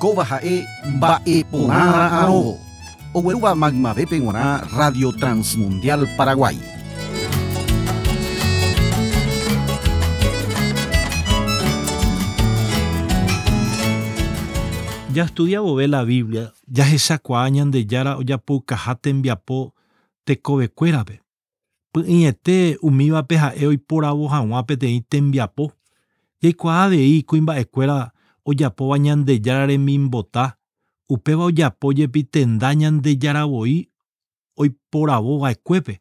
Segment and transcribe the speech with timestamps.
[0.00, 0.64] kova hae
[0.98, 2.56] baepona ao.
[3.14, 6.56] Oweruba magmavepengona Radio Transmundial Paraguay.
[15.12, 19.74] Ya estudia bobé la Biblia, ya esa cuañan de yara o ya oyapo kajaten viapo
[20.24, 21.20] tekobecuérape.
[21.92, 25.72] Py'ĩete umívape ha'e oiporavo hag̃ua peteĩ e tembiapo.
[26.42, 28.12] Jaikuaa avei kuimba'ekuéra
[28.44, 30.60] ojapóva Ñandejára remimbota
[31.08, 33.90] upéva ojapo jepi tenda ñandejaravoi
[34.56, 36.00] oiporavova'ekuépe.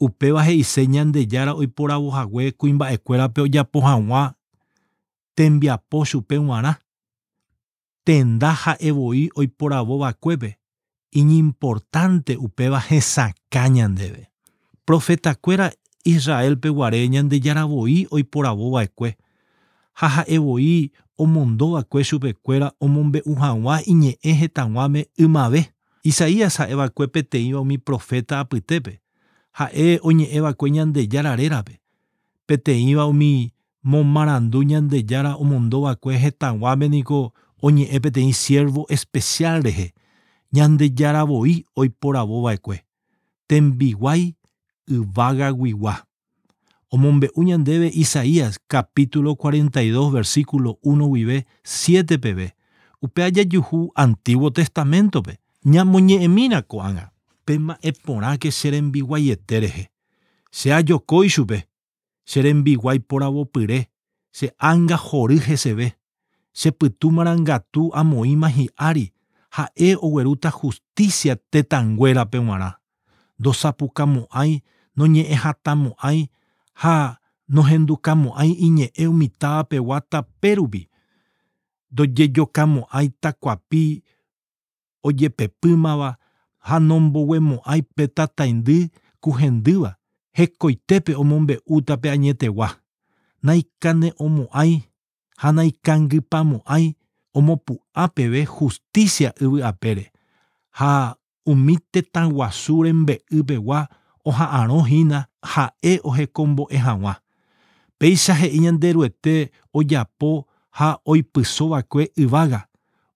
[0.00, 4.34] Upéva he'ise ñandejára oiporavohague kuimba'ekuérape ojapo hag̃ua
[5.34, 6.74] tembiapo chupe g̃uarã.
[8.04, 10.58] Tenda ha'evoi oiporavovakuépe
[11.12, 14.30] iñimportante upéva hesakã ñandéve.
[14.84, 15.70] Profetakuéra
[16.04, 19.16] Israelpe guare ñandejaravoi oiporavova'ekue
[20.00, 25.62] ha ha'evoi omondova'ekue chupekuéra omombe'u hag̃ua iñe'ẽ hetaguáme ymave.
[26.04, 29.00] Isaías ha'eva'ekue peteĩva umi profeta apytépe.
[29.58, 31.80] Ha'e oñe'ẽva'ekue ñande jára rérape
[32.50, 39.86] peteĩva umi momarandu ñandejara omondova'ekue hetaguáme niko oñe'ẽ peteĩ siervo especial rehe
[40.54, 42.76] ñandejaravoi oiporavova'ekue
[43.48, 44.34] tembiguái
[44.96, 45.48] yvága
[46.92, 52.56] Omombe Uñandebe Isaías capítulo 42 versículo 1 b 7 pb.
[53.00, 55.38] Upeaya yuhu Antiguo Testamento pe.
[55.62, 57.12] Ñamoñe emina koanga.
[57.44, 59.92] Pema eporá que seren biguayetereje.
[60.50, 60.70] Se
[61.28, 61.68] chupe.
[62.24, 63.92] Seren biguay porabo pire.
[64.32, 65.96] Se anga jorije se ve.
[66.52, 69.12] Se pitumarangatu amoima ari.
[69.48, 72.80] Jae ogueruta justicia tetanguera pe huará.
[73.38, 74.64] Dosapukamu'ai,
[74.96, 76.30] noñe'ehatamu'ai,
[76.82, 77.20] ha
[77.54, 80.66] nohendukamo'ãi iñe'ẽ umi távapegua kamo
[81.92, 83.82] ndojejokamo'ãi takuapi
[85.06, 86.10] ojepepýmava
[86.68, 88.78] ha nomboguemo'ãi pe tatãindy
[89.22, 89.90] kuhendýva
[90.38, 92.68] hekoitépe omombe'útape añetegua,
[93.42, 94.72] naikane omo'ãi
[95.40, 96.84] ha naikángypamo'ãi
[97.34, 100.04] omopu'ã peve justicia yvy'apére
[100.78, 103.80] ha umi tëtäguasu rembe'ypegua
[104.28, 105.18] oha'ãrõhína
[105.52, 107.14] ha'e ohekombo'e hag̃ua
[108.00, 112.60] Péicha he'i ñanderuete ojapo ha oipysóva'ekue yvága,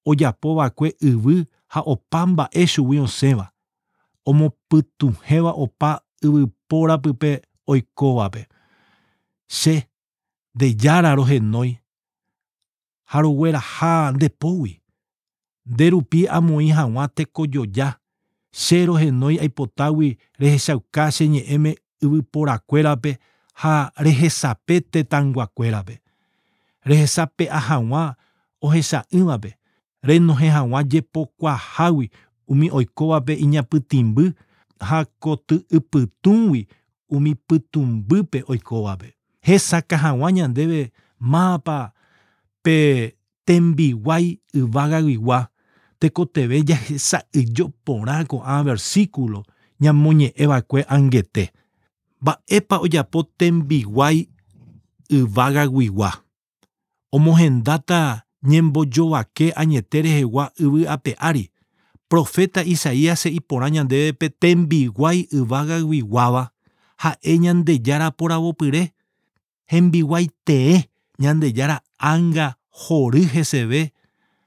[0.05, 1.37] ojapova'ekue yvy
[1.73, 3.47] ha opa mba'e chugui osẽva,
[4.29, 5.91] omopytuhẽva opa
[6.27, 7.31] yvypóra pype
[7.67, 8.43] oikóvape.
[9.49, 9.89] Che
[10.55, 11.79] ndejára rohenói
[13.05, 14.81] ha rogueraha ndepógui,
[15.67, 17.89] nderupi amoĩ hag̃ua tekojoja
[18.63, 23.19] cherohenói aipotágui rehechauka cheñe'ẽme yvyporakuérape
[23.55, 26.01] ha rehesape tetanguakuérape.
[26.87, 28.15] Rehesape'a hag̃ua
[28.63, 29.51] ohecha'ỹvape,
[30.09, 32.11] renohẽ hag̃ua jepokuaahágui
[32.49, 34.25] umi oikóvape iñapytĩmby
[34.81, 36.67] ha koty'ypytũgui
[37.11, 39.09] umi pytũmbýpe oikóvape.
[39.47, 41.93] Hesaka hag̃ua ñandéve mápa
[42.63, 42.77] pe
[43.47, 45.49] tembiguái yvágaigua
[46.05, 49.41] tekoteve jaesa'yjoporãko ã ah, versículo
[49.81, 51.49] ñamoñe'ẽva'ekue angete
[52.21, 54.29] mba'épa ojapo tembiguái
[55.09, 56.11] yvágaguigua
[57.17, 61.49] omohendáta ñembojovake añete rehegua yvy'ape'ári
[62.09, 66.53] profeta Isaías se iporã ñandéve pe tembiguái yvágaguiguáva
[67.01, 68.93] ha'e ñandejára poravopyre
[69.73, 70.93] hembiguaitee
[71.23, 73.93] ñandejáranga hory heseve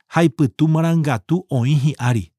[0.08, 2.32] ha ipytu marangatu oĩ hi'ári.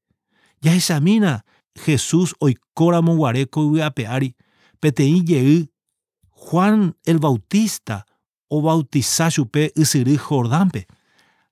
[0.63, 1.41] Jahechamína
[1.85, 4.33] Jesús oikóramo guare ko yvy'ape ári
[4.81, 5.67] peteĩ jey
[6.39, 8.05] Juan el Bautista
[8.49, 10.85] obautiza chupe ysyry Jordánpe.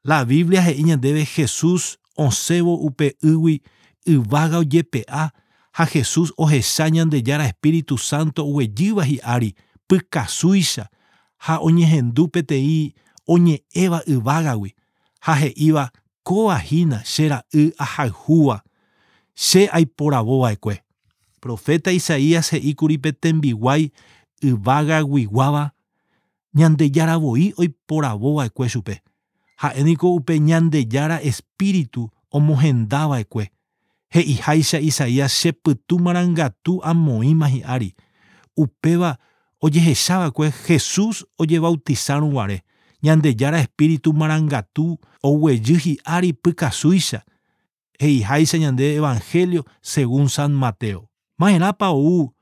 [0.03, 3.61] La Biblia he'i ñandéve Jesús osẽvo upe ýgui
[4.05, 5.31] yvága ojepe'a
[5.77, 9.55] ha Jesús ohecha Ñandejára Espíritu Santo oguejýva hi'ári
[9.87, 10.89] pykasúicha
[11.37, 12.93] ha oñehendu peteĩ
[13.27, 14.73] oñe'ẽva yvágagui
[15.25, 15.91] ha he'íva
[16.27, 18.63] koa che ra'y ahayhúva
[19.33, 20.83] che aiporavo'aekue.
[21.39, 23.91] Profeta Isaías he'íkuri pe tembiguái
[24.43, 25.73] yvága guiguáva
[26.53, 29.01] ñandejaravoi oiporavova'ekue chupe.
[29.61, 33.51] Ha'éniko upe ñandejára espíritu omohendava'ekue.
[34.13, 37.95] He'iháicha Isaías chepytúmarangatu amoĩma hi'ári.
[38.57, 39.15] Upéva
[39.61, 42.66] ojehechava'ekue Jesús ojebautizárõguare
[43.03, 47.23] Ñandejára espíritu marangatu oguejy hi'ári pykasúicha
[47.99, 51.09] heiháicha ñande evangelio según San Mateo.
[51.37, 52.33] Ma'erãpa ou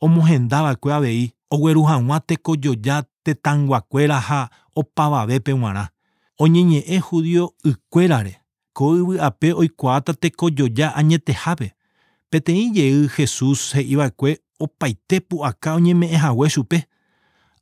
[0.00, 5.84] omohendava'ekue avei ogueru hag̃ua tekojoja tetanguakuéra ha opavavépe g̃uarã.
[6.38, 8.34] Oñeñe'ẽ judío ykuérare
[8.76, 11.72] ko yvy'ápe oikuaáta tekojoja añetehápe.
[12.30, 16.78] Peteĩ jey Jesús he'iva'ekue opaite pu'aka oñeme'ẽhague chupe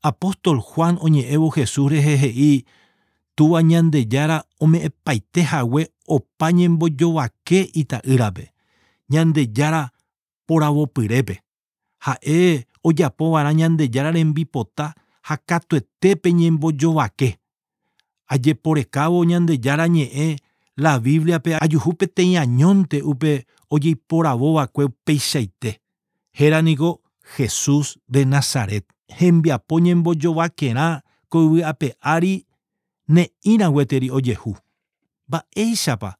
[0.04, 2.66] Apóstol Juan oñe'ẽvo Jesús rehe he'i
[3.34, 8.52] túva Ñandejára ome'ẽpaitehague opa ñembojovake ita'ýrape,
[9.08, 9.94] Ñandejára
[10.46, 11.40] poravopyrépe.
[12.04, 17.40] Ha'e ojapova'erã Ñandejára rembipota ha katuetépe ñembojovake.
[18.26, 20.36] Ajeporekávo Ñandejára ñe'ẽ
[20.76, 25.80] la Bibliape ajuhu peteĩ añónte upe ojeiporavovakue upeichaite.
[26.32, 27.00] Héraniko
[27.36, 28.93] Jesús de Nazaret.
[29.08, 32.46] hembiapo ñembojovakérã koyviapeári
[33.08, 34.56] ne'írãgueteri ojehu.
[35.28, 36.10] Mba'éichapa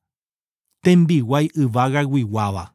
[0.83, 2.75] tembiguái yva gaguyguáva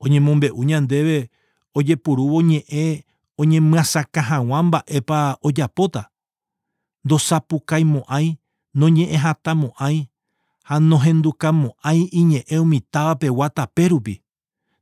[0.00, 1.30] oñemombe'u ñandéve
[1.74, 3.04] ojepurúvo ñe'ẽ
[3.40, 6.02] oñemyasaka hag̃ua mba'épa ojapóta.
[7.04, 8.26] Ndosapukaimo'ãi,
[8.74, 9.96] noñe'ẽhatamo'ãi
[10.68, 14.14] ha nohendukamo'ãi iñe'ẽ umi távapegua tape rupi,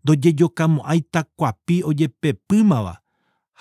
[0.05, 2.95] ndojejokamo'ãi takuapi ojepepýmava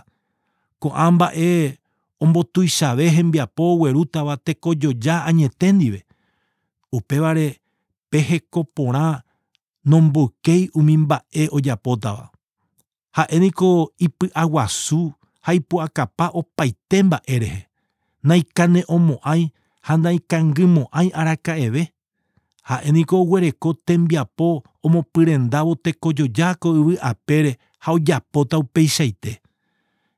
[0.83, 1.79] ko'ã mba'e
[2.21, 6.01] ombotuichave hembiapo oguerútava tekojoja añete ndive
[6.93, 7.61] upévare
[8.11, 9.23] peheko porã
[9.85, 12.31] nomboykéi umi mba'e ojapótava.
[13.17, 17.61] Ha'éniko ipy'aguasu ha ipu'akapa opaite mba'érehe,
[18.23, 19.49] naikane'õmo'ãi
[19.87, 21.89] ha naikangymo'ãi araka'eve.
[22.69, 29.41] Ha'éniko oguereko tembiapo omopyrendávo tekojoja ko yvy apére ha ojapóta upeichaite.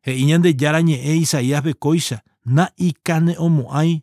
[0.02, 4.02] He'i Ñandejára ñe'ẽ Isaías pekóicha, naikane'õmo'ãi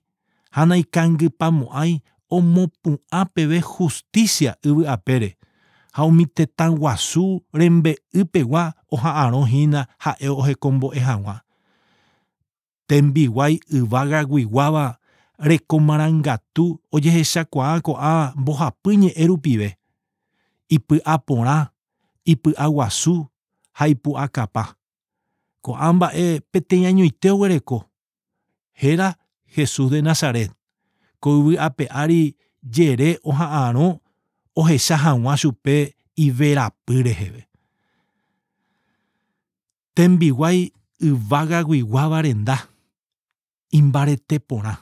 [0.51, 5.37] ha naikangypamo'ãi omopu'ã peve justicia yvy apére
[5.97, 8.63] ha umi tetã guasu rembe'ýpegua
[8.93, 11.41] oha'ãrõhína ha'e ohekombo'e hag̃ua.
[12.87, 14.99] Tembiguái yvága guiguáva
[15.39, 19.69] rekomarangatu ojehechakuaako'ã mbohapy ñe'ẽ rupive,
[20.69, 21.57] ipy'a porã,
[22.25, 23.25] ipy'a guasu
[23.77, 24.77] ha ipu'a kapa.
[25.61, 27.89] Ko'ã mba'e peteĩ añoite oguereko.
[28.73, 30.56] Héra Jesús de Nazaret.
[31.19, 33.87] Koyvi ápe ári jere oha'ãrõ
[34.55, 37.47] ohecha hag̃ua chupe iverapy reheve.
[39.95, 40.71] Tembiguái
[41.01, 42.57] yvága guiguáva renda.
[43.71, 44.77] Imbarete porã.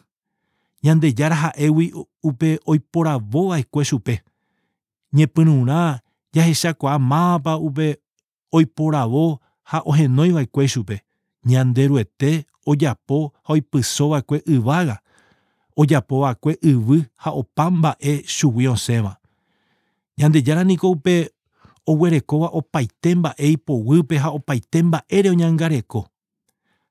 [0.84, 1.92] Yandejára ha'égui
[2.24, 4.24] upe oiporavova'ekue chupe.
[5.16, 6.00] Ñepyrũrã
[6.36, 7.88] jahechakuaa mávapa upe
[8.52, 11.02] oiporavo ha ohenóiva'ekue chupe,
[11.46, 15.00] ñande ruete ojapo ha oipysóva'ekue yvága
[15.76, 19.18] ojapova'ekue yvy ha opa mba'e chugui osẽva.
[20.18, 21.30] Jandejára niko upe
[21.88, 26.06] oguerekóva opaite mba'e ipoguýpe ha opaite mba'ére oñangareko.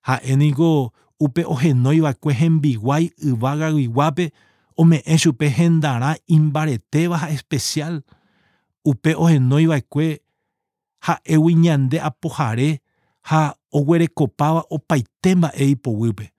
[0.07, 4.31] Ha'éniko upe ohenóiva'ekue hembiguái yva gayguyguápe
[4.77, 8.03] ome'ẽ chupe hendarã imbaretéva ha especial.
[8.85, 10.21] Upe ohenóiva'ekue
[11.07, 12.81] ha'égui ñande apohare
[13.23, 16.31] ha oguerekopáva opaite mba'e ipoguýpe.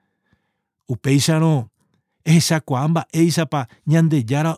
[0.89, 1.65] Upéicharõ
[2.25, 4.57] ehechakuaa mba'éichapa Ñandejára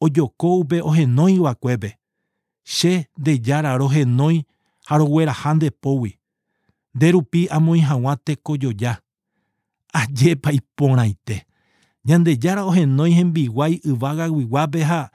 [0.00, 1.98] ojoko upe ohenói ivakuépe.
[2.64, 4.44] Che ndejára rohenói
[4.86, 6.18] ha rogueraha ndepógui.
[6.94, 9.00] Nderupi amoi hag̃ua tekojoja.
[9.92, 11.46] Ajépa iporãite.
[12.04, 15.10] Ñandejára ohenói hembiguái yva ha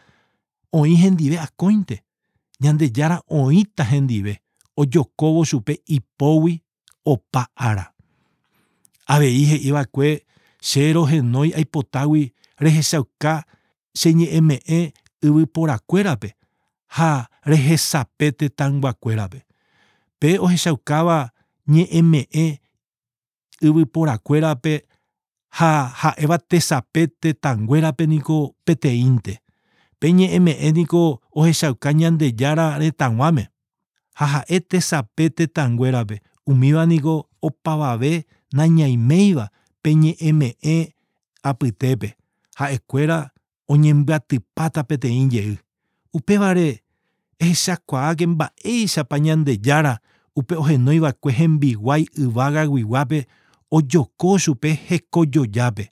[0.74, 2.04] oĩ hendive akóinte.
[2.62, 4.42] Ñandejára oĩta hendive
[4.78, 6.62] ojokóvo chupe ipógui
[7.06, 7.94] opa ára.
[9.08, 10.26] Avei he'iva'ekue
[10.68, 12.24] cherohenói aipotágui
[12.64, 13.34] rehechauka
[14.00, 14.82] cheñe'ẽme'ẽ
[15.28, 16.30] yvyporakuérape
[16.96, 17.10] ha
[17.46, 19.40] rehesape tetãygguakuérape.
[20.20, 21.18] Pe ohechaukáva
[21.74, 22.48] ñe'ẽme'ẽ
[23.66, 24.74] yvyporakuérape
[25.58, 29.34] ha ha'éva tesape tetãnguérape niko peteĩnte.
[30.00, 31.02] Pe ñe'ẽme'ẽ niko
[31.36, 33.44] ohechauka Ñandejára retãguáme
[34.20, 36.16] ha ha'e tesape tetãnguérape
[36.48, 39.46] umíva niko opavave nañaiméiva
[39.86, 40.78] peñe'ẽme'ẽ
[41.50, 42.10] apytépe
[42.58, 43.18] ha'ekuéra
[43.68, 45.52] oñemyatypáta peteĩ jey.
[46.14, 46.82] Upévare
[47.40, 49.94] ehechakuaáke mba'éichapa Ñandejára
[50.36, 53.20] upe ohenóiva'ekue hembiguái yva gayguyguápe
[53.72, 55.92] ojoko chupe hekojojápe.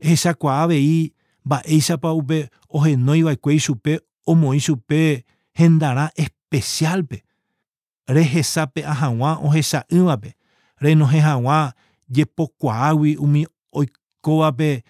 [0.00, 1.12] Ehechakuaa avei
[1.44, 5.24] mba'éichapa upe ohenóiva'ekuéi chupe omoĩ chupe
[5.58, 7.22] hendarã especialpe,
[8.08, 10.30] rehesápe hag̃ua ohecha'ỹvape,
[10.82, 11.72] renohẽ hag̃ua
[12.16, 14.82] jepokuaágui umi oikóvape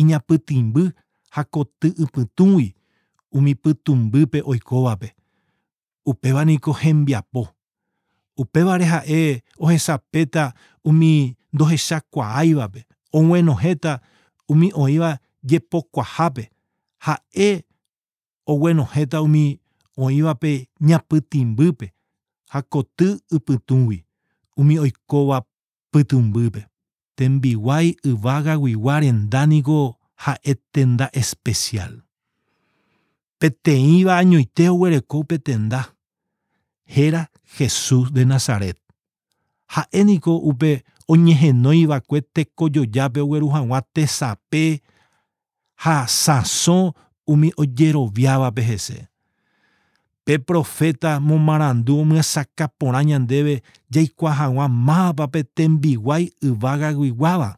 [0.00, 0.82] iñapytĩmby
[1.34, 2.74] ha koty ipytũgui
[3.36, 5.08] umi pytũmbýpe oikóvape.
[6.06, 7.48] Upéva niko hembiapo.
[8.40, 10.52] Upévare ha'e ohesapéta
[10.84, 12.80] umi ndohechakuaáivape,
[13.12, 14.00] oguenohẽta
[14.48, 15.18] umi oĩva
[15.48, 16.50] jepokuaahápe,
[16.98, 17.48] ha'e
[18.46, 19.60] oguenohẽta umi
[19.98, 20.52] oĩvape
[20.88, 21.86] ñapytĩmbýpe
[22.52, 23.98] ha koty ipytũgui
[24.56, 25.42] umi oikóva
[25.92, 26.69] pytũmbýpe.
[27.20, 32.00] tembiwai iwaga guiguarendánico ha'etenda especial.
[33.38, 35.96] Peteĩva añoite oguereko petenda.
[36.86, 38.78] Héra Jesús de Nazaret.
[39.68, 44.80] Ha'éniko upe oñehenoiva'ekue tekojojápe ogueruhag̃ua tesape
[45.84, 46.94] ha sasõ
[47.26, 49.09] umi ojeroviávape hese.
[50.30, 53.54] pe profeta momarandu omyasaka porã ñandéve
[53.90, 57.50] jaikua hag̃ua máva pe tembiguái yvágaguiguáva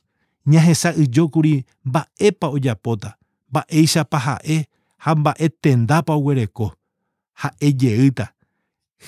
[0.50, 3.11] ñahesa'yjókuri mba'épa ojapóta
[3.50, 4.57] mba'éichapa ha'e
[5.05, 6.73] ha mba'e tendápa oguereko
[7.43, 8.26] ha'ejeýta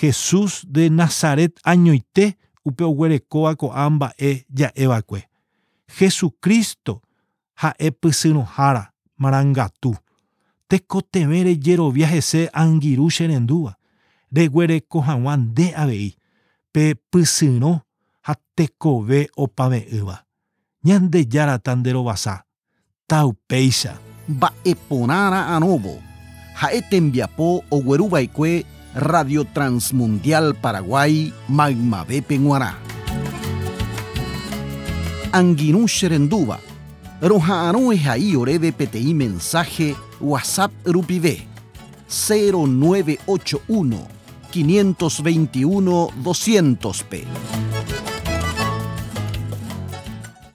[0.01, 2.37] jesus de nazaret añoite
[2.69, 5.21] upe oguerekóva ko'ã mba'e ja'evakue
[5.97, 7.01] jesucristo
[7.63, 8.85] ha'e pysyrohára
[9.17, 9.97] marangatu
[10.69, 13.79] tecotemere yero viaje se angiru sherendua,
[14.31, 16.17] de guere cojaguan de abei,
[16.73, 17.85] pe pisino
[18.23, 20.27] ha tekove opave iba.
[20.85, 22.47] Ñande yara tandero basa,
[23.07, 24.01] tau peisa.
[24.27, 25.99] Ba eponara anobo,
[26.61, 32.79] jaete enviapo ogueru baikue Radio Transmundial Paraguay Magmabepe Nguará.
[35.33, 36.61] Anguinú Sherenduba
[37.25, 41.49] Rohaanu es ahí orebe PTI mensaje WhatsApp Rupive
[42.07, 43.97] 0981
[44.53, 47.25] 521 200 P.